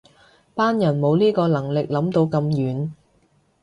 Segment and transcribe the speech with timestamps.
[0.55, 2.89] 班人冇呢個能力諗到咁遠